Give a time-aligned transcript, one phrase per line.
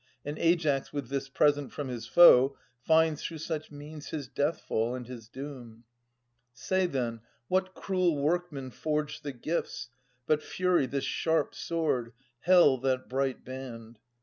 [0.25, 4.95] And Aias with this present from his foe Finds through such means his death fall
[4.95, 5.83] and his doom.
[6.53, 9.89] Say then what cruel workman forged the gifts,
[10.25, 12.13] But Fury this sharp sword.
[12.39, 13.99] Hell that bright band?